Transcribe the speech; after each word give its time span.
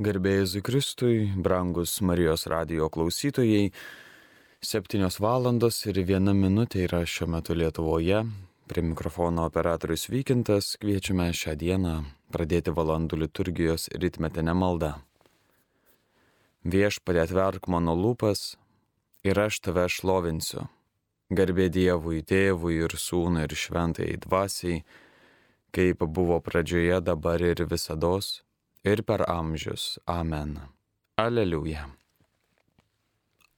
Garbėjai 0.00 0.46
Zikristui, 0.48 1.16
brangus 1.36 1.98
Marijos 2.00 2.46
radio 2.48 2.86
klausytojai, 2.88 3.66
septynios 4.64 5.18
valandos 5.20 5.82
ir 5.90 6.00
viena 6.08 6.32
minutė 6.32 6.86
yra 6.86 7.02
šiuo 7.04 7.28
metu 7.34 7.52
Lietuvoje. 7.52 8.22
Prie 8.64 8.86
mikrofono 8.86 9.44
operatorius 9.50 10.06
Vykintas 10.08 10.70
kviečiame 10.80 11.28
šią 11.36 11.58
dieną 11.60 11.94
pradėti 12.32 12.72
valandų 12.72 13.20
liturgijos 13.26 13.90
ritmetinę 13.92 14.56
maldą. 14.56 14.94
Viešpadė 16.64 17.26
atverk 17.26 17.68
mano 17.68 17.92
lūpas 17.92 18.54
ir 19.20 19.44
aš 19.44 19.60
tave 19.68 19.84
šlovinsiu. 19.84 20.70
Garbė 21.28 21.68
Dievui, 21.68 22.24
Tėvui 22.24 22.86
ir 22.86 22.96
Sūnui 22.96 23.44
ir 23.44 23.52
Šventai 23.52 24.14
Dvasiai, 24.24 24.80
kaip 25.76 26.08
buvo 26.08 26.40
pradžioje, 26.40 27.04
dabar 27.04 27.44
ir 27.44 27.68
visados 27.68 28.38
ir 28.84 29.02
per 29.02 29.30
amžius. 29.30 29.98
Amen. 30.06 30.58
Aleliuja. 31.16 31.88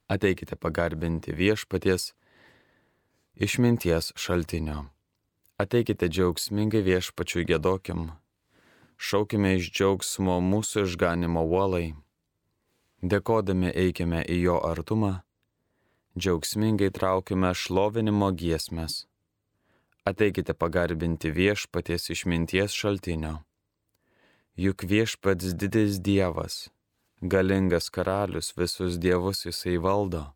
Ateikite 0.08 0.56
pagarbinti 0.56 1.32
viešpaties 1.32 2.12
išminties 3.34 4.12
šaltinio. 4.16 4.84
Ateikite 5.62 6.08
džiaugsmingai 6.08 6.82
viešpačiui 6.82 7.46
gėdokim. 7.48 8.10
Šaukime 8.98 9.54
iš 9.56 9.70
džiaugsmo 9.72 10.40
mūsų 10.42 10.86
išganimo 10.88 11.44
uolai. 11.46 11.94
Dėkodami 13.02 13.70
eikime 13.70 14.24
į 14.26 14.40
jo 14.42 14.58
artumą. 14.66 15.22
Džiaugsmingai 16.18 16.90
traukime 16.90 17.54
šlovinimo 17.54 18.28
giesmės. 18.34 19.06
Ateikite 20.04 20.54
pagarbinti 20.54 21.30
viešpaties 21.30 22.10
išminties 22.10 22.74
šaltinio 22.74 23.38
Juk 24.52 24.84
viešpats 24.84 25.54
didis 25.56 25.96
Dievas, 25.96 26.68
galingas 27.22 27.88
karalius, 27.88 28.52
visus 28.52 28.98
dievus 29.00 29.46
jisai 29.46 29.78
valdo. 29.80 30.26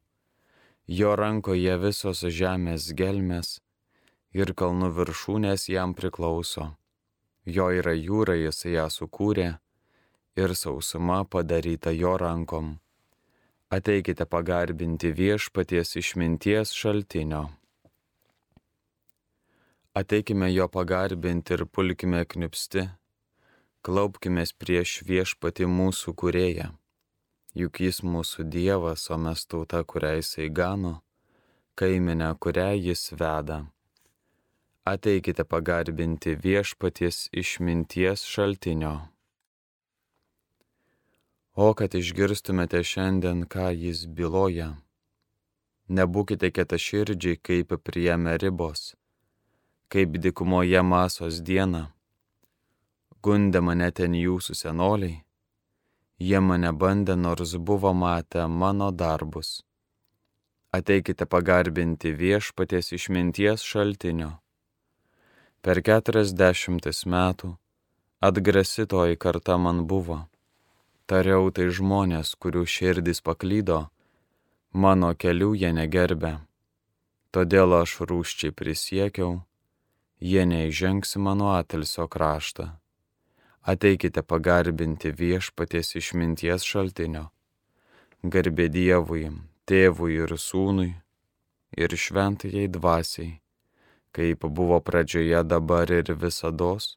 Jo 0.89 1.13
rankoje 1.21 1.77
visos 1.77 2.25
žemės 2.25 2.95
gelmes 2.97 3.61
ir 4.33 4.55
kalnų 4.57 4.89
viršūnės 4.97 5.69
jam 5.69 5.93
priklauso. 5.93 6.71
Jo 7.45 7.69
yra 7.77 7.93
jūra, 7.93 8.41
jisai 8.41 8.79
ją 8.79 8.89
sukūrė 8.89 9.59
ir 10.41 10.57
sausuma 10.57 11.21
padaryta 11.29 11.93
jo 11.93 12.17
rankom. 12.17 12.79
Ateikite 13.69 14.25
pagarbinti 14.25 15.13
viešpaties 15.13 15.97
išminties 16.01 16.73
šaltinio. 16.73 17.51
Ateikime 19.93 20.55
jo 20.57 20.73
pagarbinti 20.73 21.53
ir 21.53 21.69
pulkime 21.69 22.25
knipsti 22.25 22.89
Klaupkime 23.87 24.43
prieš 24.59 24.93
viešpati 25.07 25.69
mūsų 25.71 26.17
kurėją, 26.19 26.73
juk 27.55 27.79
jis 27.85 28.01
mūsų 28.03 28.49
Dievas, 28.51 29.05
o 29.15 29.19
mes 29.27 29.45
tauta, 29.47 29.85
kurią 29.87 30.17
jisai 30.17 30.49
gano, 30.51 31.05
kaiminę, 31.79 32.33
kurią 32.43 32.73
jis 32.75 33.13
veda. 33.15 33.61
Ateikite 34.83 35.47
pagarbinti 35.47 36.35
viešpaties 36.35 37.29
išminties 37.31 38.27
šaltinio. 38.27 38.97
O 41.55 41.71
kad 41.79 41.95
išgirstumėte 41.95 42.83
šiandien, 42.83 43.47
ką 43.47 43.71
jis 43.71 44.09
byloja, 44.11 44.73
nebūkite 45.87 46.51
ketaširdžiai 46.51 47.39
kaip 47.39 47.79
prieme 47.87 48.35
ribos, 48.35 48.97
kaip 49.87 50.19
dikumoje 50.19 50.83
masos 50.83 51.39
diena 51.39 51.93
Gundė 53.27 53.59
mane 53.59 53.89
ten 53.91 54.13
jūsų 54.15 54.55
senoliai, 54.55 55.15
jie 56.23 56.41
mane 56.49 56.71
bandė, 56.83 57.17
nors 57.17 57.57
buvo 57.59 57.91
matę 57.93 58.45
mano 58.47 58.93
darbus. 58.93 59.65
Ateikite 60.79 61.27
pagarbinti 61.27 62.13
viešpaties 62.21 62.93
išminties 62.99 63.65
šaltinio. 63.67 64.31
Per 65.59 65.83
keturiasdešimtis 65.89 67.03
metų 67.17 67.57
atgrasitoji 68.29 69.19
karta 69.19 69.59
man 69.59 69.83
buvo. 69.91 70.21
Tariau 71.11 71.51
tai 71.51 71.67
žmonės, 71.75 72.35
kurių 72.39 72.63
širdis 72.77 73.25
paklydo, 73.27 73.83
mano 74.73 75.15
kelių 75.19 75.53
jie 75.65 75.75
negerbė. 75.75 76.37
Todėl 77.35 77.75
aš 77.83 78.01
rūščiai 78.07 78.55
prisiekiau, 78.55 79.37
jie 80.23 80.47
neįžengs 80.47 81.19
mano 81.19 81.57
atilsio 81.59 82.07
kraštą 82.07 82.75
ateikite 83.67 84.23
pagarbinti 84.23 85.11
viešpaties 85.11 85.97
išminties 85.99 86.63
šaltinio. 86.63 87.25
Garbė 88.23 88.69
Dievui, 88.71 89.27
Tėvui 89.67 90.21
ir 90.23 90.35
Sūnui 90.39 90.93
ir 91.75 91.97
šventajai 92.05 92.69
dvasiai, 92.71 93.41
kaip 94.15 94.47
buvo 94.47 94.79
pradžioje 94.81 95.43
dabar 95.43 95.91
ir 95.91 96.15
visados, 96.15 96.95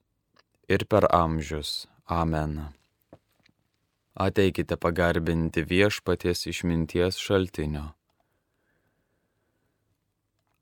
ir 0.69 0.85
per 0.85 1.09
amžius. 1.09 1.87
Amen. 2.05 2.59
Ateikite 4.13 4.77
pagarbinti 4.77 5.65
viešpaties 5.65 6.45
išminties 6.53 7.17
šaltinio. 7.17 7.89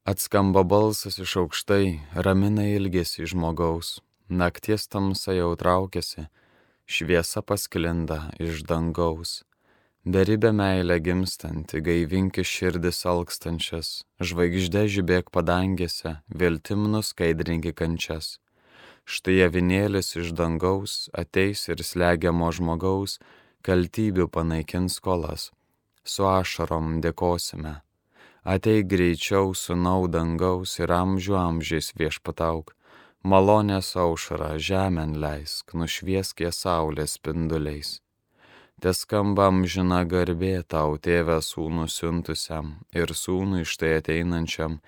Atskamba 0.08 0.64
balsas 0.64 1.20
iš 1.20 1.36
aukštai, 1.44 2.00
ramina 2.16 2.64
ilgesi 2.72 3.28
žmogaus 3.28 3.98
Nakties 4.30 4.90
tamsa 4.92 5.32
jau 5.32 5.56
traukiasi, 5.56 6.26
šviesa 6.84 7.40
pasklinda 7.48 8.26
iš 8.44 8.66
dangaus. 8.68 9.46
Beribė 10.04 10.52
meilė 10.52 10.98
gimstanti, 11.00 11.80
gaivinki 11.80 12.44
širdis 12.44 13.06
alkstančias, 13.08 14.04
žvaigždė 14.20 14.84
žibėk 14.92 15.32
padangėse, 15.32 16.18
viltim 16.28 16.90
nuskaidrinki 16.92 17.72
kančias. 17.72 18.36
Štai 19.08 19.48
avinėlis 19.48 20.18
iš 20.20 20.36
dangaus 20.36 21.08
ateis 21.16 21.64
ir 21.72 21.80
slegiamo 21.80 22.52
žmogaus, 22.52 23.20
kaltybių 23.64 24.28
panaikins 24.28 25.00
skolas. 25.00 25.52
Su 26.04 26.28
ašarom 26.28 27.00
dėkosime. 27.00 27.78
Ateik 28.44 28.92
greičiau 28.92 29.56
su 29.56 29.76
naudangaus 29.76 30.80
ir 30.84 30.92
amžių 30.92 31.40
amžiais 31.40 31.96
viešpatauk 31.96 32.77
malonės 33.24 33.96
aušrą 33.98 34.58
žemėn 34.62 35.18
leisk, 35.22 35.74
nušviesk 35.74 36.42
ją 36.42 36.52
saulės 36.52 37.18
spinduliais. 37.18 38.02
Te 38.80 38.94
skamba 38.94 39.48
amžina 39.50 40.04
garbė 40.06 40.62
tau, 40.64 40.98
tėvę 41.02 41.40
sūnų 41.42 41.88
siuntusiam 41.90 42.76
ir 42.94 43.10
sūnų 43.10 43.64
iš 43.66 43.78
tai 43.82 43.98
ateinančiam 43.98 44.80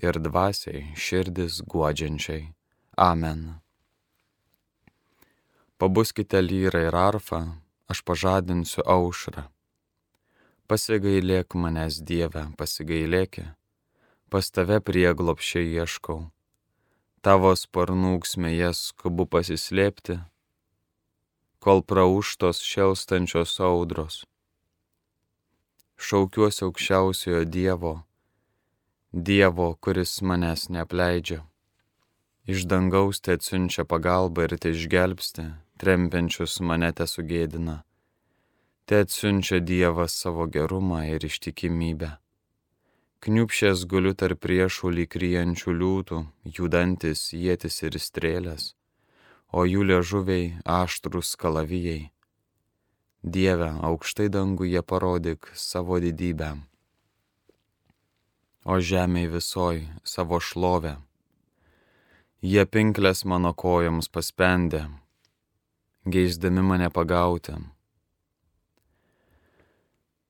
ir 0.00 0.16
dvasiai 0.16 0.94
širdis 0.96 1.60
guodžiančiai. 1.68 2.54
Amen. 2.96 3.60
Pabuskite 5.76 6.40
lyrą 6.40 6.86
ir 6.88 6.96
arfą, 6.96 7.42
aš 7.90 8.00
pažadinsiu 8.08 8.80
aušrą. 8.86 9.50
Pasigailėk 10.64 11.52
manęs 11.60 12.00
Dieve, 12.00 12.46
pasigailėki, 12.56 13.50
pas 14.32 14.48
tave 14.48 14.80
prieglopšiai 14.80 15.74
ieškau 15.82 16.22
tavo 17.24 17.54
sparnų 17.56 18.18
ūksmėje 18.18 18.70
skubu 18.76 19.24
pasislėpti, 19.24 20.18
kol 21.64 21.80
prauštos 21.80 22.60
šelstančios 22.60 23.54
audros. 23.64 24.16
Šaukiuosi 25.96 26.66
aukščiausiojo 26.66 27.46
Dievo, 27.48 27.94
Dievo, 29.14 29.70
kuris 29.80 30.18
manęs 30.20 30.66
neapleidžia. 30.74 31.40
Iš 32.44 32.66
dangaus 32.68 33.22
te 33.24 33.38
atsiunčia 33.38 33.86
pagalbą 33.88 34.44
ir 34.44 34.56
te 34.60 34.74
išgelbsti, 34.74 35.46
trempiančius 35.80 36.58
mane 36.60 36.90
te 36.92 37.06
sugėdina. 37.08 37.78
Te 38.84 39.00
atsiunčia 39.06 39.62
Dievas 39.64 40.18
savo 40.20 40.44
gerumą 40.44 41.06
ir 41.08 41.24
ištikimybę. 41.24 42.10
Kniupšęs 43.24 43.86
guliu 43.88 44.10
tarp 44.20 44.42
priešų 44.44 44.90
lyg 44.92 45.14
ryjančių 45.16 45.72
liūtų, 45.80 46.16
judantis 46.58 47.22
jėtis 47.32 47.78
ir 47.86 47.96
strėlės, 47.96 48.66
o 49.48 49.64
jų 49.64 49.86
liežuviai 49.88 50.50
aštrus 50.68 51.30
kalavijai. 51.40 52.10
Dieve, 53.24 53.70
aukštai 53.88 54.28
danguje 54.28 54.82
parodyk 54.84 55.48
savo 55.56 55.96
didybę, 56.04 56.50
o 58.68 58.76
žemėje 58.92 59.32
visoj 59.38 59.80
savo 60.04 60.36
šlovę. 60.36 60.98
Jie 62.44 62.68
pinklės 62.68 63.24
mano 63.24 63.54
kojoms 63.56 64.12
paspendė, 64.12 64.90
geisdami 66.04 66.60
mane 66.60 66.92
pagauti 66.92 67.56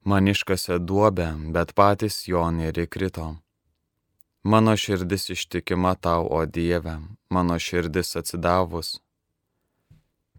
Man 0.05 0.29
iškasė 0.29 0.79
duobę, 0.79 1.31
bet 1.55 1.73
patys 1.75 2.27
jo 2.29 2.45
nerikrito. 2.51 3.37
Mano 4.43 4.77
širdis 4.77 5.31
ištikima 5.33 5.95
tau, 5.97 6.29
o 6.29 6.45
Dieve, 6.45 6.99
mano 7.31 7.57
širdis 7.59 8.17
atsidavus. 8.21 8.99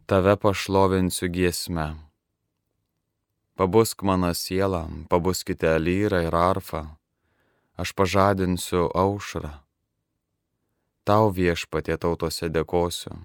Tave 0.06 0.35
pašlovinsiu 0.38 1.31
giesme, 1.33 1.88
Pabusk 3.56 4.03
mano 4.03 4.33
sielą, 4.35 5.07
pabuskite 5.07 5.79
lyrą 5.79 6.19
ir 6.27 6.35
arfą, 6.35 6.81
aš 7.79 7.94
pažadinsiu 7.95 8.91
aušrą. 8.91 9.51
Tau 11.07 11.31
viešpatie 11.31 11.95
tautose 11.95 12.50
dėkosiu, 12.51 13.15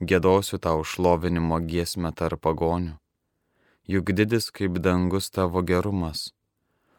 gėdosiu 0.00 0.56
tau 0.56 0.80
šlovinimo 0.80 1.60
giesmę 1.60 2.14
tarp 2.16 2.40
pagonių, 2.48 2.96
juk 3.88 4.12
didis 4.12 4.50
kaip 4.52 4.78
dangus 4.84 5.30
tavo 5.32 5.62
gerumas, 5.64 6.32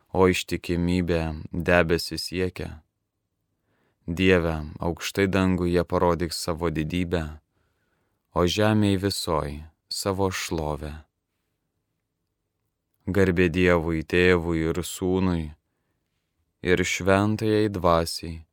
o 0.10 0.26
ištikimybė 0.26 1.22
debesi 1.54 2.18
siekia. 2.18 2.82
Dieve, 4.10 4.56
aukštai 4.82 5.28
dangų 5.30 5.70
jie 5.70 5.84
parodyk 5.86 6.34
savo 6.34 6.72
didybę, 6.74 7.24
o 8.34 8.42
žemėje 8.50 9.04
visoj 9.06 9.54
savo 9.90 10.32
šlovę. 10.34 10.96
Garbė 13.06 13.48
Dievui, 13.54 14.02
tėvui 14.02 14.66
ir 14.70 14.82
sūnui 14.86 15.54
ir 16.62 16.84
šventajai 16.84 17.70
dvasiai, 17.72 18.44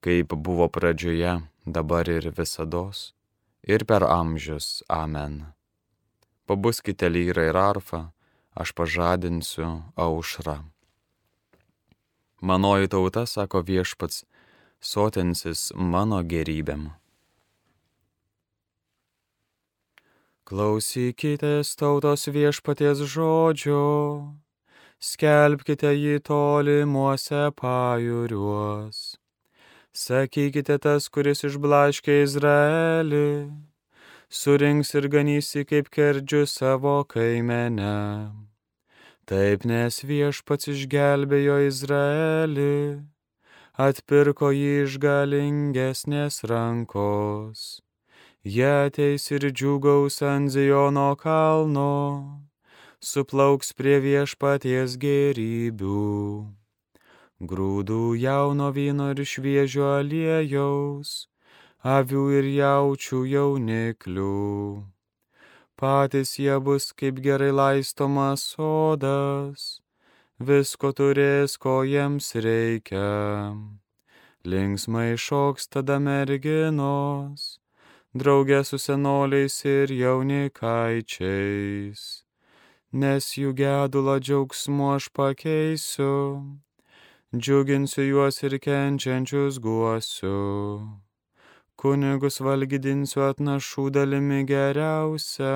kaip 0.00 0.34
buvo 0.34 0.72
pradžioje, 0.72 1.38
dabar 1.64 2.08
ir 2.08 2.32
visados, 2.32 3.12
ir 3.62 3.84
per 3.84 4.08
amžius. 4.08 4.82
Amen. 4.88 5.59
Pabuskite 6.50 7.06
lyrą 7.06 7.44
ir 7.46 7.54
arfą, 7.54 7.98
aš 8.58 8.72
pažadinsiu 8.74 9.68
aušrą. 9.94 10.56
Manoji 12.42 12.88
tauta, 12.90 13.22
sako 13.22 13.60
viešpats, 13.68 14.24
sotinsis 14.82 15.70
mano 15.76 16.18
gerybėm. 16.26 16.88
Klausykitės 20.42 21.70
tautos 21.78 22.26
viešpaties 22.26 23.06
žodžio, 23.14 23.86
skelbkite 24.98 25.94
jį 25.94 26.18
tolimuose 26.26 27.46
pajūriuos. 27.62 29.04
Sakykite 29.94 30.82
tas, 30.82 31.06
kuris 31.14 31.46
išblaškė 31.46 32.22
Izraelį, 32.26 33.28
surinks 34.30 34.94
ir 34.98 35.08
ganysi 35.12 35.64
kaip 35.66 35.90
kerdžių 35.96 36.42
savo 36.46 36.96
kaimenę. 37.14 37.96
Taip 39.26 39.66
nes 39.66 40.00
viešpats 40.10 40.70
išgelbėjo 40.72 41.60
Izraelį, 41.66 42.76
atpirko 43.86 44.50
jį 44.54 44.72
iš 44.84 44.98
galingesnės 45.02 46.42
rankos. 46.50 47.66
Jie 48.42 48.70
ateis 48.86 49.26
ir 49.34 49.50
džiugaus 49.50 50.22
ant 50.24 50.54
Ziono 50.54 51.10
kalno 51.20 51.90
suplauks 53.00 53.72
prie 53.72 53.96
viešpaties 54.04 54.96
gerybių. 55.00 56.00
Grūdų 57.40 58.00
jauno 58.20 58.68
vyno 58.76 59.10
ir 59.14 59.22
šviežio 59.24 59.86
aliejaus, 59.96 61.30
avių 61.84 62.24
ir 62.38 62.44
jaučių 62.56 63.20
jauniklių. 63.32 64.84
Patys 65.80 66.38
jie 66.38 66.60
bus 66.60 66.92
kaip 66.92 67.20
gerai 67.24 67.52
laistomas 67.52 68.40
sodas, 68.54 69.80
visko 70.38 70.92
turės, 70.92 71.56
ko 71.56 71.82
jiems 71.88 72.34
reikia. 72.34 73.56
Linksmai 74.44 75.16
šoks 75.16 75.68
tada 75.68 75.98
merginos, 76.00 77.60
draugė 78.16 78.64
su 78.64 78.78
senoliais 78.78 79.64
ir 79.64 79.88
jaunikaičiais 79.92 81.20
nes 82.92 83.26
jų 83.38 83.52
gedulą 83.54 84.18
džiaugsmu 84.18 84.90
aš 84.96 85.08
pakeisiu, 85.14 86.42
džiuginsiu 87.36 88.02
juos 88.08 88.42
ir 88.42 88.58
kenčiančius 88.58 89.60
guosiu. 89.62 91.09
Kunigus 91.80 92.40
valgydinsiu 92.44 93.24
atnašų 93.30 93.86
dalimi 93.96 94.42
geriausia, 94.48 95.54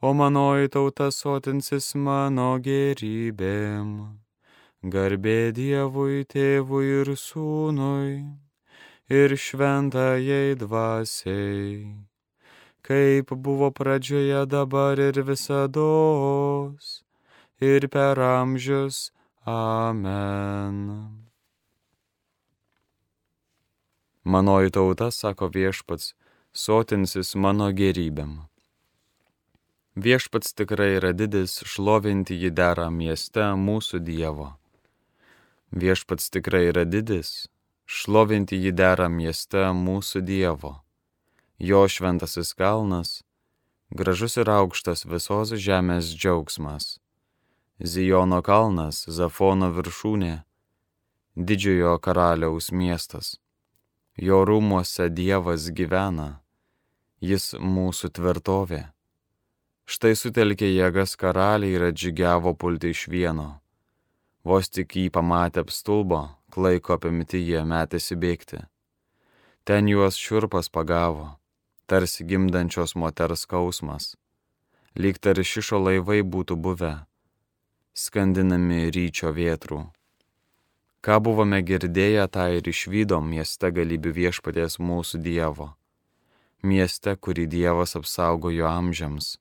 o 0.00 0.12
manoji 0.20 0.72
tauta 0.78 1.10
sotinsis 1.12 1.92
mano 2.08 2.48
gerybėm. 2.68 3.92
Garbė 4.96 5.38
Dievui, 5.60 6.24
tėvui 6.32 6.84
ir 7.02 7.14
sūnui, 7.26 8.10
ir 9.20 9.36
šventajai 9.46 10.56
dvasiai 10.64 12.06
kaip 12.86 13.34
buvo 13.34 13.70
pradžioje 13.74 14.46
dabar 14.46 14.98
ir 15.08 15.18
visados, 15.26 17.02
ir 17.60 17.88
per 17.88 18.18
amžius. 18.18 19.10
Amen. 19.46 21.25
Manoji 24.26 24.72
tauta, 24.74 25.10
sako 25.14 25.48
viešpats, 25.54 26.12
sotinsis 26.52 27.34
mano 27.38 27.70
gerybėm. 27.80 28.32
Viešpats 29.96 30.56
tikrai 30.58 30.96
yra 30.98 31.12
didis, 31.16 31.60
šlovinti 31.64 32.36
jį 32.36 32.50
dera 32.60 32.88
mieste 32.90 33.52
mūsų 33.66 34.02
Dievo. 34.08 34.48
Viešpats 35.70 36.32
tikrai 36.34 36.66
yra 36.72 36.84
didis, 36.84 37.46
šlovinti 37.86 38.58
jį 38.58 38.74
dera 38.82 39.06
mieste 39.08 39.70
mūsų 39.86 40.26
Dievo 40.26 40.80
jo 41.58 41.88
šventasis 41.88 42.52
kalnas, 42.52 43.22
gražus 43.90 44.36
ir 44.36 44.50
aukštas 44.50 45.06
visos 45.06 45.54
žemės 45.56 46.12
džiaugsmas. 46.12 46.98
Zijono 47.80 48.42
kalnas, 48.42 49.04
Zafono 49.08 49.70
viršūnė, 49.72 50.42
didžiojo 51.36 51.98
karaliaus 52.00 52.72
miestas. 52.72 53.36
Jo 54.16 54.44
rūmuose 54.48 55.10
Dievas 55.12 55.68
gyvena, 55.76 56.40
jis 57.20 57.54
mūsų 57.60 58.10
tvirtovė. 58.16 58.82
Štai 59.86 60.14
sutelkė 60.16 60.70
jėgas 60.72 61.14
karaliai 61.20 61.76
ir 61.76 61.84
atžygiavo 61.90 62.56
pulti 62.56 62.94
iš 62.96 63.06
vieno. 63.12 63.60
Vos 64.44 64.72
tik 64.72 64.96
jį 64.96 65.10
pamatę 65.12 65.62
apstulbo, 65.66 66.22
klaiko 66.50 66.96
apimti 66.96 67.42
jie 67.44 67.60
metėsi 67.62 68.16
bėgti. 68.16 68.62
Ten 69.68 69.90
juos 69.90 70.16
šiurpas 70.16 70.72
pagavo 70.72 71.34
tarsi 71.86 72.24
gimdančios 72.24 72.96
moters 72.98 73.44
skausmas, 73.46 74.16
lyg 74.98 75.20
taršišo 75.22 75.78
laivai 75.78 76.22
būtų 76.26 76.58
buvę, 76.58 76.92
skandinami 77.94 78.90
ryčio 78.90 79.30
vietrų. 79.30 79.84
Ką 81.06 81.20
buvome 81.22 81.60
girdėję, 81.62 82.24
tą 82.34 82.48
ir 82.58 82.66
išvydom 82.66 83.28
mieste 83.30 83.70
galybių 83.70 84.12
viešpaties 84.20 84.80
mūsų 84.82 85.20
Dievo, 85.22 85.68
mieste, 86.66 87.14
kurį 87.14 87.46
Dievas 87.52 87.94
apsaugojo 88.00 88.66
amžiams. 88.66 89.36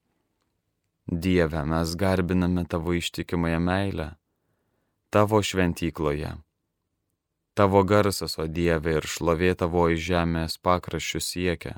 Dieve, 1.10 1.63
mes 1.65 1.95
garbiname 1.98 2.65
tavo 2.69 2.93
ištikimąją 2.93 3.60
meilę, 3.69 4.07
tavo 5.10 5.41
šventykloje. 5.41 6.36
Tavo 7.57 7.81
garsas, 7.84 8.38
o 8.38 8.45
Dieve, 8.45 9.00
ir 9.00 9.10
šlovė 9.10 9.55
tavo 9.57 9.89
iš 9.89 10.05
žemės 10.12 10.62
pakraščių 10.62 11.22
siekia 11.31 11.75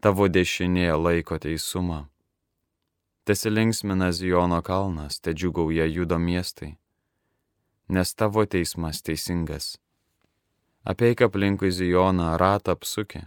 tavo 0.00 0.28
dešinė 0.30 0.92
laiko 0.94 1.38
teisumą. 1.42 2.06
Tesilinksmina 3.26 4.12
Zijono 4.12 4.60
kalnas, 4.62 5.18
te 5.20 5.34
džiugauja 5.34 5.88
judo 5.90 6.18
miestai, 6.18 6.76
nes 7.88 8.14
tavo 8.14 8.44
teismas 8.46 9.02
teisingas. 9.02 9.76
Apeik 10.84 11.22
aplinkui 11.26 11.70
Zijoną 11.72 12.36
ratą 12.40 12.72
apsuki, 12.76 13.24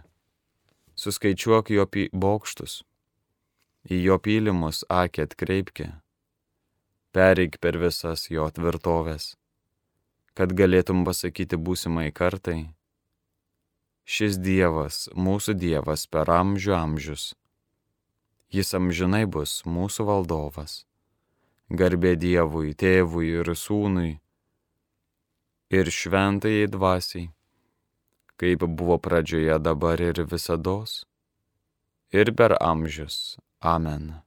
suskaičiuok 0.94 1.70
jo 1.76 1.86
bokštus, 2.12 2.82
į 3.90 4.02
jo 4.06 4.18
pylimus 4.18 4.84
akį 4.88 5.26
atkreipki, 5.26 5.88
pereik 7.12 7.58
per 7.60 7.78
visas 7.78 8.30
jo 8.30 8.46
tvirtovės, 8.50 9.34
kad 10.34 10.54
galėtum 10.54 11.04
pasakyti 11.04 11.56
būsimai 11.58 12.10
kartai, 12.12 12.72
Šis 14.02 14.34
Dievas, 14.42 15.06
mūsų 15.14 15.54
Dievas 15.54 16.08
per 16.10 16.26
amžių 16.26 16.72
amžius. 16.74 17.36
Jis 18.50 18.74
amžinai 18.74 19.28
bus 19.30 19.62
mūsų 19.62 20.08
valdovas. 20.08 20.82
Garbė 21.70 22.16
Dievui, 22.18 22.74
tėvui 22.74 23.30
ir 23.30 23.52
sūnui 23.54 24.18
ir 25.72 25.90
šventajai 25.90 26.68
dvasiai, 26.70 27.30
kaip 28.36 28.64
buvo 28.68 28.98
pradžioje 28.98 29.58
dabar 29.58 30.00
ir 30.00 30.22
visados, 30.28 31.02
ir 32.12 32.34
per 32.36 32.56
amžius. 32.60 33.38
Amen. 33.60 34.20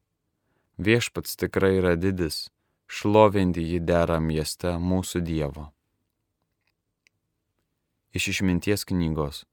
Viešpats 0.78 1.36
tikrai 1.40 1.76
yra 1.80 1.96
didis, 1.96 2.48
šlovinti 2.88 3.64
jį 3.64 3.82
dera 3.88 4.20
mieste 4.20 4.78
mūsų 4.80 5.22
Dievo. 5.28 5.70
Iš 8.16 8.32
išminties 8.32 8.88
knygos 8.88 9.44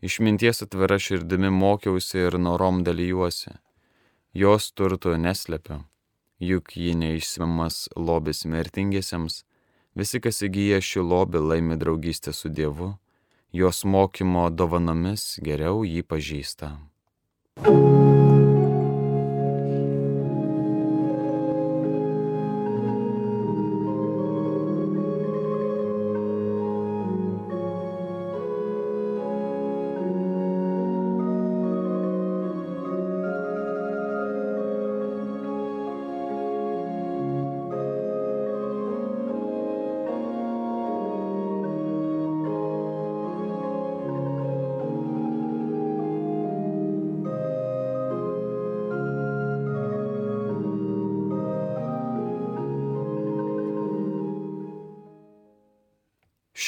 Išminties 0.00 0.62
atvira 0.62 0.98
širdimi 1.02 1.48
mokiausi 1.50 2.20
ir 2.22 2.36
norom 2.38 2.84
dalyjuosi. 2.86 3.50
Jos 4.30 4.68
turtų 4.78 5.16
neslepiu, 5.18 5.80
juk 6.38 6.76
ji 6.78 6.92
neišsimiamas 6.94 7.88
lobis 7.96 8.44
mirtingiesiems, 8.46 9.40
visi, 9.98 10.20
kas 10.22 10.42
įgyja 10.46 10.78
šį 10.84 11.04
lobį, 11.10 11.42
laimi 11.52 11.78
draugystę 11.80 12.34
su 12.36 12.48
Dievu, 12.48 12.94
jos 13.52 13.84
mokymo 13.84 14.48
dovanomis 14.50 15.34
geriau 15.42 15.82
jį 15.84 16.06
pažįsta. 16.06 16.76
thank 17.58 18.12
you 18.12 18.17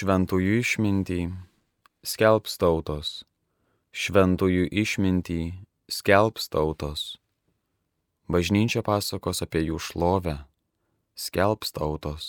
Šventųjų 0.01 0.53
išmintį 0.63 1.17
skelbs 2.09 2.55
tautos, 2.57 3.09
šventųjų 3.93 4.71
išmintį 4.83 5.41
skelbs 5.93 6.47
tautos. 6.49 7.03
Bažnyčia 8.25 8.81
pasakos 8.81 9.45
apie 9.45 9.61
jų 9.67 9.77
šlovę, 9.77 10.39
skelbs 11.21 11.77
tautos. 11.77 12.29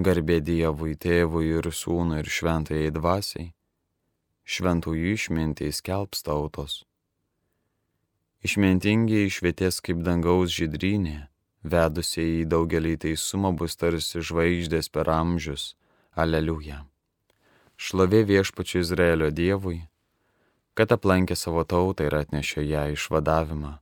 Garbė 0.00 0.38
Dievui, 0.40 0.94
tėvui 0.96 1.50
ir 1.58 1.68
sūnui 1.68 2.22
ir 2.22 2.30
šventajai 2.32 2.94
dvasiai. 2.96 3.50
Šventųjų 4.48 5.12
išmintį 5.18 5.68
skelbs 5.76 6.24
tautos. 6.24 6.78
Išmintingiai 8.40 9.28
išvietės 9.28 9.82
kaip 9.84 10.00
dangaus 10.08 10.56
žydrynė, 10.56 11.18
vedusiai 11.68 12.46
į 12.46 12.48
daugelį 12.48 12.96
teisumą 13.04 13.52
bus 13.60 13.76
tarsi 13.76 14.24
žvaigždės 14.24 14.88
per 14.88 15.12
amžius 15.12 15.74
Aleliuja. 16.18 16.80
Šlovė 17.78 18.24
viešpačiu 18.26 18.80
Izraelio 18.82 19.28
Dievui, 19.30 19.76
kad 20.74 20.90
aplankė 20.90 21.36
savo 21.38 21.62
tautą 21.62 22.08
ir 22.08 22.16
atnešė 22.18 22.64
ją 22.66 22.82
išvadavimą. 22.96 23.76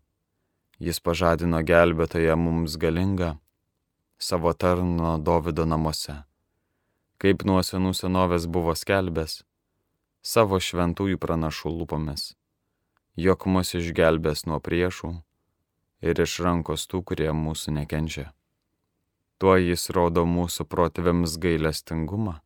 Jis 0.76 1.00
pažadino 1.00 1.62
gelbėtoje 1.64 2.37
mums 2.37 2.76
galingą 2.76 3.31
savo 4.21 4.52
tarno 4.52 5.14
Dovido 5.16 5.64
namuose, 5.64 6.19
kaip 7.16 7.49
nuo 7.49 7.64
senų 7.64 7.97
senovės 7.97 8.45
buvo 8.45 8.76
skelbęs 8.76 9.38
savo 10.21 10.61
šventųjų 10.61 11.16
pranašų 11.16 11.73
lūpomis, 11.73 12.35
jog 13.16 13.49
mus 13.49 13.73
išgelbės 13.81 14.45
nuo 14.45 14.61
priešų 14.61 15.14
ir 16.05 16.26
iš 16.28 16.40
rankos 16.45 16.85
tų, 16.85 17.00
kurie 17.00 17.33
mūsų 17.33 17.81
nekenčia. 17.81 18.35
Tuo 19.37 19.59
jis 19.61 19.90
rodo 19.93 20.23
mūsų 20.25 20.64
protėviams 20.64 21.35
gailestingumą 21.37 22.38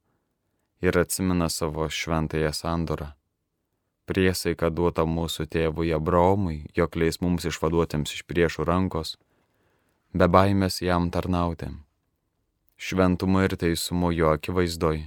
ir 0.82 0.96
atsimena 0.98 1.46
savo 1.48 1.84
šventąją 1.86 2.50
sandorą. 2.50 3.12
Priesaika 4.10 4.72
duota 4.74 5.04
mūsų 5.06 5.46
tėvui 5.54 5.92
Abraomui, 5.94 6.56
jog 6.74 6.96
leis 6.98 7.20
mums 7.22 7.46
išvaduotėms 7.46 8.16
iš 8.16 8.24
priešų 8.26 8.66
rankos, 8.66 9.12
be 10.10 10.26
baimės 10.26 10.80
jam 10.82 11.06
tarnauti. 11.14 11.68
Šventumu 12.74 13.44
ir 13.46 13.54
teisumu 13.60 14.10
jo 14.16 14.34
akivaizdoj, 14.34 15.04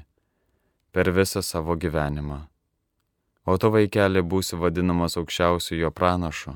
per 0.95 1.11
visą 1.11 1.43
savo 1.43 1.75
gyvenimą. 1.75 2.39
O 3.43 3.57
tu 3.59 3.73
vaikeli 3.75 4.23
būsi 4.23 4.55
vadinamas 4.55 5.19
aukščiausiu 5.19 5.81
jo 5.81 5.91
pranašu, 5.91 6.55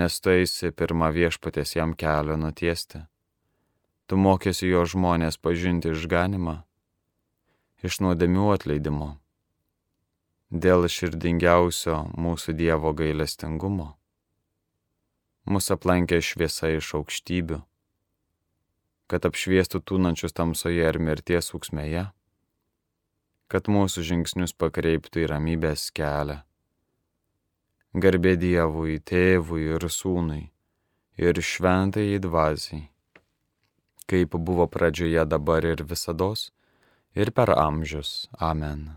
nes 0.00 0.20
tu 0.20 0.32
eisi 0.32 0.72
pirmą 0.72 1.12
viešpatės 1.12 1.76
jam 1.76 1.92
kelią 1.92 2.40
nutiesti 2.40 3.04
Tu 4.08 4.16
mokėsi 4.16 4.70
jo 4.70 4.86
žmonės 4.88 5.36
pažinti 5.36 5.90
išganimą, 5.92 6.54
iš 7.84 7.98
nuodėmių 8.00 8.46
atleidimo, 8.54 9.08
dėl 10.48 10.88
širdingiausio 10.88 11.98
mūsų 12.16 12.56
Dievo 12.56 12.94
gailestingumo. 12.96 13.90
Mūsų 15.44 15.76
aplankė 15.76 16.22
šviesa 16.24 16.72
iš 16.78 16.94
aukštybių, 17.02 17.60
kad 19.12 19.28
apšviestų 19.28 19.84
tūnančius 19.84 20.36
tamsoje 20.40 20.88
ir 20.88 21.02
mirties 21.04 21.52
ūksmėje, 21.52 22.08
kad 23.52 23.68
mūsų 23.68 24.08
žingsnius 24.08 24.56
pakreiptų 24.56 25.26
į 25.26 25.32
ramybės 25.36 25.90
kelią. 25.92 26.42
Garbė 27.92 28.38
Dievui, 28.40 29.00
tėvui 29.04 29.68
ir 29.68 29.84
sūnui 29.92 30.46
ir 31.20 31.40
šventai 31.44 32.14
dvasiai 32.24 32.88
kaip 34.08 34.34
buvo 34.34 34.66
pradžioje 34.66 35.24
dabar 35.28 35.64
ir 35.68 35.84
visados, 35.84 36.48
ir 37.14 37.30
per 37.30 37.52
amžius. 37.54 38.28
Amen. 38.38 38.96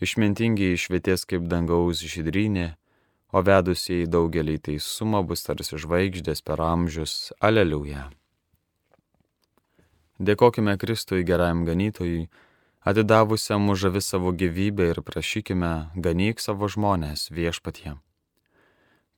Išmintingi 0.00 0.72
išvietės 0.76 1.26
kaip 1.28 1.48
dangaus 1.50 2.00
žydrynė, 2.06 2.76
o 3.34 3.42
vedusiai 3.44 4.06
daugelį 4.08 4.56
teisumą 4.70 5.24
bus 5.26 5.44
tarsi 5.44 5.76
žvaigždės 5.76 6.40
per 6.46 6.62
amžius. 6.64 7.32
Aleliuja. 7.44 8.08
Dėkojime 10.18 10.74
Kristui 10.78 11.26
gerajam 11.26 11.64
ganytojui, 11.66 12.28
atidavusiam 12.82 13.68
už 13.70 13.86
žavi 13.86 14.02
savo 14.02 14.32
gyvybę 14.34 14.90
ir 14.94 15.02
prašykime, 15.06 15.72
ganyk 15.94 16.42
savo 16.42 16.66
žmonės 16.66 17.28
viešpatie. 17.30 17.98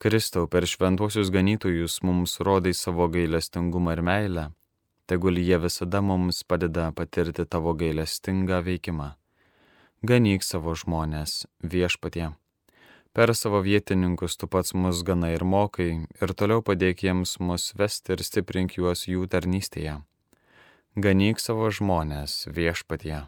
Kristau, 0.01 0.47
per 0.49 0.65
šventuosius 0.65 1.29
ganytojus 1.29 1.99
mums 2.09 2.39
rodai 2.41 2.73
savo 2.73 3.05
gailestingumą 3.13 3.93
ir 3.93 4.01
meilę, 4.01 4.45
tegul 5.05 5.37
jie 5.37 5.59
visada 5.61 6.01
mums 6.01 6.39
padeda 6.49 6.87
patirti 6.97 7.45
tavo 7.45 7.75
gailestingą 7.83 8.63
veikimą. 8.65 9.11
Ganyk 10.01 10.47
savo 10.47 10.73
žmonės 10.73 11.35
viešpatie. 11.61 12.31
Per 13.13 13.35
savo 13.37 13.61
vietininkus 13.67 14.39
tu 14.41 14.49
pats 14.49 14.73
mus 14.73 15.03
gana 15.05 15.35
ir 15.35 15.45
mokai 15.45 15.91
ir 16.23 16.33
toliau 16.33 16.65
padėk 16.65 17.05
jiems 17.05 17.37
mus 17.45 17.75
vesti 17.77 18.17
ir 18.17 18.25
stiprink 18.25 18.79
juos 18.81 19.05
jų 19.05 19.29
tarnystėje. 19.29 19.99
Ganyk 20.97 21.45
savo 21.45 21.69
žmonės 21.69 22.47
viešpatie. 22.49 23.27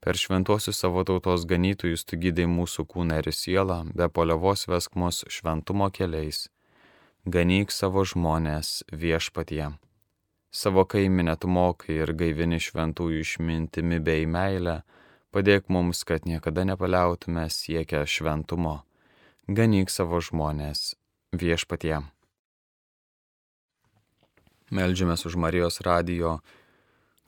Per 0.00 0.16
šventuosius 0.16 0.78
savo 0.80 1.04
tautos 1.04 1.44
ganytojus 1.44 2.06
tu 2.08 2.16
gydai 2.16 2.46
mūsų 2.48 2.86
kūną 2.88 3.18
ir 3.20 3.28
sielą, 3.36 3.82
be 3.92 4.08
poliavos 4.08 4.64
vesk 4.70 4.96
mus 4.96 5.26
šventumo 5.28 5.90
keliais. 5.92 6.46
Ganyk 7.28 7.68
savo 7.68 8.06
žmonės 8.08 8.80
viešpatie. 8.88 9.66
Savo 10.50 10.86
kaiminę 10.88 11.36
tu 11.36 11.52
mokai 11.52 11.98
ir 12.00 12.14
gaivini 12.16 12.56
šventųjų 12.56 13.20
išmintimi 13.26 14.00
bei 14.00 14.24
meilę, 14.24 14.80
padėk 15.36 15.68
mums, 15.68 16.00
kad 16.08 16.24
niekada 16.24 16.64
nepaliautume 16.64 17.44
siekę 17.52 18.00
šventumo. 18.08 18.80
Ganyk 19.52 19.92
savo 19.92 20.24
žmonės 20.24 20.94
viešpatie. 21.36 22.00
Meldžiamės 24.72 25.28
už 25.28 25.36
Marijos 25.36 25.82
radijo 25.84 26.38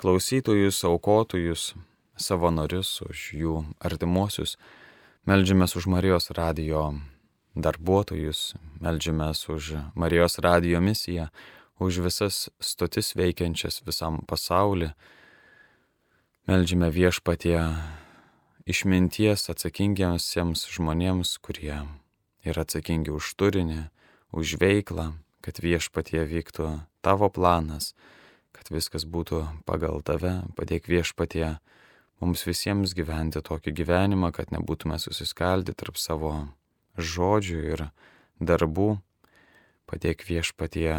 klausytojus, 0.00 0.80
aukotojus, 0.88 1.74
savanorius, 2.22 3.00
už 3.04 3.32
jų 3.36 3.56
artimuosius. 3.82 4.56
Meldžiamės 5.28 5.76
už 5.78 5.86
Marijos 5.90 6.30
radijo 6.34 6.92
darbuotojus, 7.54 8.54
meldžiamės 8.82 9.46
už 9.52 9.74
Marijos 9.94 10.38
radijo 10.42 10.80
misiją, 10.80 11.28
už 11.78 12.02
visas 12.06 12.48
stotis 12.62 13.14
veikiančias 13.18 13.82
visam 13.86 14.22
pasauliu. 14.26 14.92
Meldžiame 16.48 16.90
viešpatie 16.90 17.58
išminties 18.66 19.50
atsakingiamsiems 19.52 20.66
žmonėms, 20.74 21.36
kurie 21.42 21.82
yra 22.42 22.64
atsakingi 22.66 23.12
už 23.14 23.34
turinį, 23.38 23.86
už 24.34 24.56
veiklą, 24.58 25.12
kad 25.42 25.58
viešpatie 25.62 26.22
vyktų 26.26 26.80
tavo 27.02 27.28
planas, 27.30 27.92
kad 28.54 28.70
viskas 28.70 29.04
būtų 29.06 29.44
pagal 29.66 30.02
tave, 30.06 30.42
padėk 30.56 30.88
viešpatie 30.90 31.58
mums 32.22 32.44
visiems 32.46 32.94
gyventi 32.94 33.42
tokį 33.42 33.74
gyvenimą, 33.82 34.30
kad 34.34 34.54
nebūtume 34.54 34.98
susiskaldę 35.02 35.74
tarp 35.74 35.98
savo 35.98 36.32
žodžių 36.94 37.58
ir 37.74 37.88
darbų. 38.38 39.00
Padėk 39.90 40.22
viešpatie, 40.28 40.94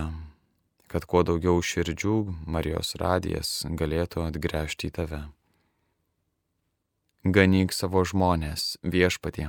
kad 0.91 1.07
kuo 1.09 1.23
daugiau 1.25 1.63
širdžių 1.63 2.17
Marijos 2.45 2.93
radijas 2.99 3.63
galėtų 3.65 4.27
atgręžti 4.27 4.91
į 4.91 4.95
tave. 4.99 5.21
Ganyk 7.23 7.71
savo 7.71 8.03
žmonės 8.03 8.75
viešpatie. 8.83 9.47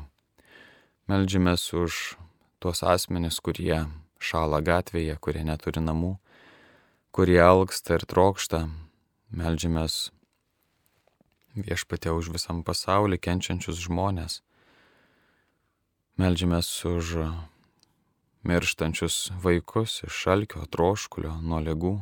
Meldžiamės 1.10 1.66
už 1.74 2.14
tuos 2.62 2.84
asmenis, 2.86 3.42
kurie 3.42 3.82
šalą 4.22 4.62
gatvėje, 4.64 5.18
kurie 5.20 5.42
neturi 5.44 5.82
namų, 5.82 6.14
kurie 7.12 7.42
alksta 7.42 7.98
ir 7.98 8.06
trokšta. 8.08 8.68
Meldžiamės 9.34 10.14
viešpatė 11.54 12.12
už 12.14 12.32
visam 12.34 12.62
pasaulį 12.66 13.18
kenčiančius 13.22 13.78
žmonės. 13.86 14.42
Meldžiamės 16.18 16.68
už 16.86 17.14
mirštančius 18.44 19.32
vaikus 19.42 20.02
iš 20.06 20.14
šalkio, 20.26 20.66
troškulio, 20.70 21.38
nuo 21.42 21.60
lygų. 21.64 21.94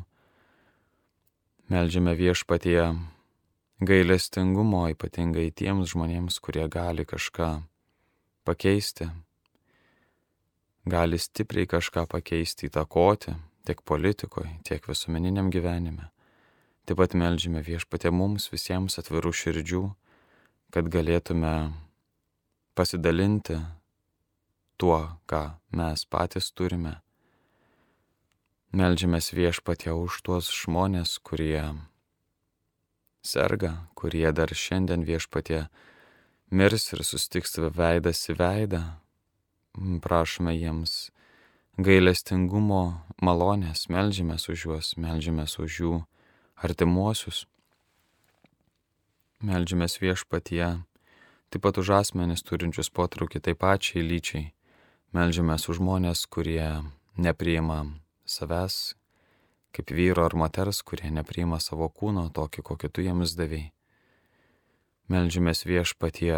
Meldžiame 1.72 2.16
viešpatie 2.18 2.92
gailestingumo 3.80 4.84
ypatingai 4.92 5.50
tiems 5.54 5.94
žmonėms, 5.94 6.40
kurie 6.44 6.66
gali 6.68 7.06
kažką 7.08 7.62
pakeisti, 8.44 9.08
gali 10.84 11.18
stipriai 11.18 11.70
kažką 11.70 12.06
pakeisti, 12.10 12.68
įtakoti 12.68 13.36
tiek 13.66 13.82
politikoje, 13.86 14.50
tiek 14.66 14.88
visuomeniniam 14.88 15.50
gyvenime. 15.50 16.10
Taip 16.82 16.98
pat 16.98 17.14
melžime 17.14 17.60
viešpatė 17.62 18.10
mums 18.10 18.48
visiems 18.50 18.98
atvirų 18.98 19.30
širdžių, 19.38 19.82
kad 20.74 20.88
galėtume 20.90 21.70
pasidalinti 22.74 23.60
tuo, 24.82 24.98
ką 25.30 25.42
mes 25.78 26.02
patys 26.10 26.50
turime. 26.50 26.96
Meldžiamės 28.74 29.30
viešpatė 29.36 29.94
už 29.94 30.18
tuos 30.26 30.50
žmonės, 30.50 31.20
kurie 31.22 31.62
serga, 33.22 33.86
kurie 33.94 34.26
dar 34.34 34.50
šiandien 34.50 35.06
viešpatė 35.06 35.68
mirs 36.50 36.90
ir 36.96 37.06
sustiks 37.06 37.60
veidas 37.62 38.26
į 38.26 38.40
veidą. 38.42 38.82
Prašome 40.02 40.56
jiems 40.58 41.12
gailestingumo 41.78 43.04
malonės, 43.22 43.86
melžiamės 43.86 44.50
už 44.50 44.66
juos, 44.66 44.96
melžiamės 44.98 45.60
už 45.62 45.78
jų 45.84 46.00
artimuosius. 46.62 47.44
Melžiamės 49.42 49.98
viešpatie, 49.98 50.64
taip 51.50 51.62
pat 51.66 51.78
už 51.82 51.94
asmenis 51.98 52.46
turinčius 52.46 52.92
potraukį 52.94 53.42
taip 53.42 53.60
pačiai 53.64 54.06
lyčiai. 54.06 54.50
Melžiamės 55.12 55.68
už 55.68 55.82
žmonės, 55.82 56.24
kurie 56.30 56.86
nepriima 57.18 57.84
savęs 58.24 58.94
kaip 59.72 59.90
vyro 59.90 60.26
ar 60.26 60.36
moters, 60.36 60.82
kurie 60.84 61.10
nepriima 61.10 61.58
savo 61.60 61.88
kūno 61.88 62.28
tokį, 62.36 62.64
kokį 62.68 62.88
tu 62.92 63.04
jiems 63.04 63.32
davėjai. 63.38 63.72
Meldžiamės 65.12 65.64
viešpatie 65.66 66.36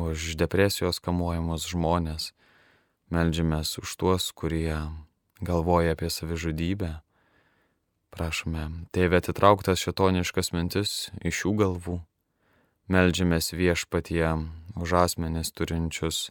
už 0.00 0.34
depresijos 0.40 1.00
kamuojamus 1.04 1.68
žmonės, 1.70 2.32
meldžiamės 3.12 3.76
už 3.80 3.94
tuos, 4.00 4.32
kurie 4.32 4.74
galvoja 5.44 5.94
apie 5.94 6.10
savižudybę. 6.10 6.96
Prašome, 8.14 8.68
tėvė 8.94 9.18
atitrauktas 9.18 9.80
šitoniškas 9.82 10.52
mintis 10.54 10.90
iš 11.26 11.40
jų 11.44 11.52
galvų. 11.58 11.96
Meldžiamės 12.86 13.50
viešpatie 13.58 14.22
už 14.78 14.92
asmenis 15.00 15.50
turinčius 15.50 16.28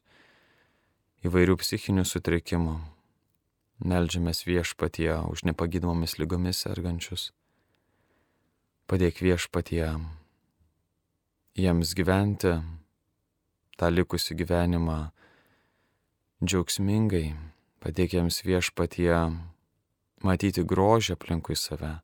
įvairių 1.28 1.58
psichinių 1.60 2.06
sutrikimų, 2.08 2.78
Meldžiamės 3.84 4.46
viešpatie 4.48 5.12
už 5.28 5.44
nepagydomomis 5.44 6.16
lygomis 6.16 6.62
sergančius. 6.64 7.34
Padėk 8.88 9.20
viešpatie 9.20 9.90
jiems 11.60 11.92
gyventi 12.00 12.54
tą 13.76 13.90
likusį 13.92 14.38
gyvenimą 14.40 15.00
džiaugsmingai, 16.46 17.34
padėk 17.84 18.16
jiems 18.16 18.40
viešpatie 18.48 19.12
matyti 20.24 20.64
grožį 20.64 21.18
aplinkui 21.18 21.58
save. 21.60 21.98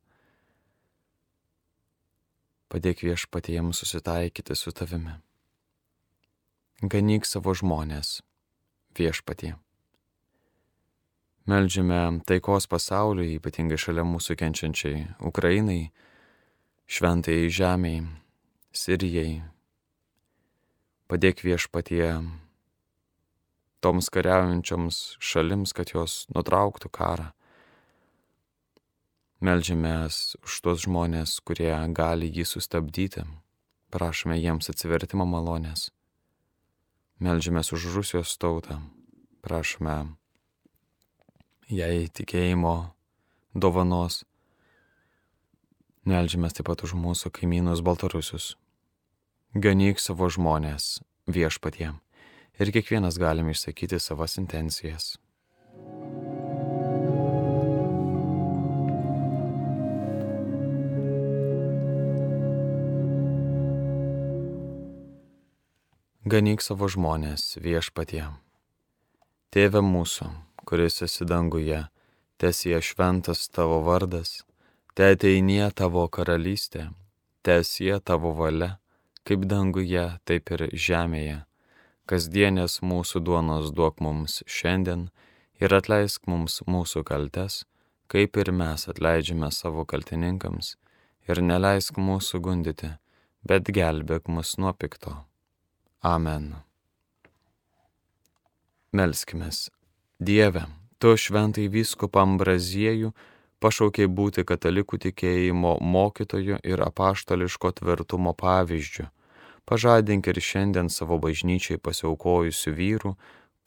Padėk 2.69 3.01
viešpatie 3.07 3.55
jiems 3.55 3.81
susitaikyti 3.81 4.55
su 4.55 4.75
tavimi. 4.75 5.15
Ganyk 6.79 7.25
savo 7.25 7.55
žmonės 7.57 8.19
viešpatie. 8.95 9.55
Meldžiame 11.49 12.21
taikos 12.29 12.67
pasauliui, 12.69 13.39
ypatingai 13.39 13.79
šalia 13.81 14.03
mūsų 14.05 14.35
kenčiančiai 14.37 15.07
Ukrainai, 15.25 15.89
šventai 16.85 17.47
žemiai, 17.49 18.03
Sirijai. 18.69 19.39
Padėk 21.09 21.41
viešpatie 21.41 22.05
toms 23.81 24.11
kariaujančioms 24.13 24.99
šalims, 25.17 25.73
kad 25.73 25.95
jos 25.95 26.27
nutrauktų 26.35 26.91
karą. 26.93 27.31
Meldžiamės 29.39 30.35
už 30.43 30.55
tuos 30.59 30.81
žmonės, 30.83 31.37
kurie 31.47 31.71
gali 31.95 32.27
jį 32.27 32.43
sustabdyti. 32.43 33.21
Prašome 33.87 34.35
jiems 34.35 34.67
atsivertimo 34.67 35.23
malonės. 35.23 35.93
Meldžiamės 37.23 37.71
už 37.71 37.85
Rusijos 37.95 38.33
tautą. 38.35 38.81
Prašome 39.39 39.95
jai 41.71 42.09
tikėjimo 42.11 42.91
dovanos. 43.55 44.25
Meldžiamės 46.03 46.59
taip 46.59 46.67
pat 46.67 46.83
už 46.83 46.97
mūsų 46.99 47.31
kaimynus 47.39 47.79
Baltarusius. 47.79 48.57
Ganyk 49.55 50.03
savo 50.03 50.27
žmonės 50.27 50.99
viešpatie 51.31 51.93
ir 52.59 52.75
kiekvienas 52.75 53.15
galime 53.15 53.55
išsakyti 53.55 54.03
savas 54.03 54.35
intencijas. 54.35 55.15
Ganyk 66.29 66.61
savo 66.61 66.85
žmonės 66.91 67.55
viešpatie. 67.63 68.27
Tėve 69.49 69.81
mūsų 69.81 70.27
kuris 70.69 71.01
esi 71.01 71.25
danguje, 71.25 71.79
tesie 72.37 72.77
šventas 72.81 73.47
tavo 73.49 73.79
vardas, 73.87 74.43
te 74.93 75.07
ateinie 75.15 75.63
tavo 75.73 76.03
karalystė, 76.15 76.83
tesie 77.41 77.95
tavo 78.05 78.35
valia, 78.37 78.75
kaip 79.25 79.47
danguje, 79.49 80.03
taip 80.29 80.51
ir 80.53 80.67
žemėje. 80.87 81.39
Kasdienės 82.09 82.79
mūsų 82.91 83.23
duonos 83.25 83.71
duok 83.73 83.97
mums 84.05 84.43
šiandien 84.45 85.07
ir 85.57 85.73
atleisk 85.79 86.29
mums 86.29 86.59
mūsų 86.69 87.01
kaltes, 87.09 87.63
kaip 88.13 88.37
ir 88.37 88.53
mes 88.61 88.85
atleidžiame 88.93 89.49
savo 89.49 89.87
kaltininkams, 89.89 90.75
ir 91.25 91.41
neleisk 91.41 91.97
mūsų 91.97 92.43
gundyti, 92.45 92.93
bet 93.41 93.73
gelbėk 93.73 94.29
mus 94.29 94.53
nuo 94.61 94.75
pikto. 94.77 95.17
Amen. 95.99 96.53
Melskimės 98.95 99.67
Dieve, 100.15 100.61
tu 100.95 101.11
šventai 101.19 101.65
vyskupą 101.67 102.21
Ambraziejų 102.23 103.09
pašaukiai 103.59 104.07
būti 104.07 104.45
katalikų 104.47 104.99
tikėjimo 105.03 105.73
mokytoju 105.83 106.61
ir 106.63 106.83
apaštališko 106.85 107.73
tvirtumo 107.81 108.31
pavyzdžiu. 108.31 109.09
Pažadink 109.67 110.31
ir 110.31 110.39
šiandien 110.39 110.87
savo 110.87 111.19
bažnyčiai 111.19 111.77
pasiaukojusių 111.83 112.73
vyrų, 112.79 113.11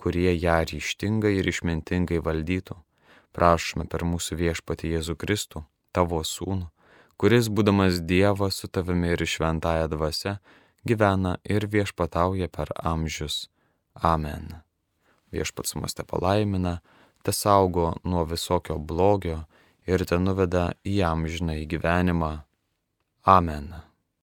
kurie 0.00 0.32
ją 0.32 0.56
ryštingai 0.72 1.36
ir 1.36 1.52
išmintingai 1.52 2.22
valdytų. 2.24 2.78
Prašome 3.36 3.84
per 3.92 4.08
mūsų 4.08 4.40
viešpatį 4.40 4.96
Jėzų 4.96 5.18
Kristų, 5.20 5.66
tavo 5.92 6.24
sūnų, 6.24 6.72
kuris, 7.20 7.52
būdamas 7.52 8.00
Dievas 8.00 8.64
su 8.64 8.72
tavimi 8.72 9.12
ir 9.12 9.28
šventąją 9.28 9.92
dvasę, 9.92 10.38
gyvena 10.86 11.36
ir 11.44 11.68
viešpatauja 11.70 12.48
per 12.48 12.74
amžius. 12.82 13.48
Amen 13.94 14.62
viešpats 15.32 15.76
mus 15.80 15.96
te 15.96 16.04
palaimina, 16.04 16.78
te 17.24 17.32
saugo 17.32 17.92
nuo 18.04 18.24
visokio 18.28 18.78
blogio 18.78 19.42
ir 19.88 20.04
te 20.08 20.18
nuveda 20.18 20.68
į 20.86 21.00
amžiną 21.08 21.56
į 21.62 21.68
gyvenimą. 21.74 22.34
Amen. 23.36 23.72